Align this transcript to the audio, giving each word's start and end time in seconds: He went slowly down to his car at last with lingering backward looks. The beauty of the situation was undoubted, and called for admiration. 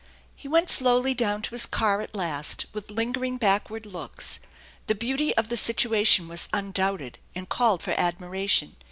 He 0.35 0.47
went 0.47 0.71
slowly 0.71 1.13
down 1.13 1.43
to 1.43 1.51
his 1.53 1.67
car 1.67 2.01
at 2.01 2.15
last 2.15 2.65
with 2.73 2.89
lingering 2.89 3.37
backward 3.37 3.85
looks. 3.85 4.39
The 4.87 4.95
beauty 4.95 5.31
of 5.37 5.49
the 5.49 5.57
situation 5.57 6.27
was 6.27 6.49
undoubted, 6.51 7.19
and 7.35 7.47
called 7.47 7.83
for 7.83 7.91
admiration. 7.91 8.77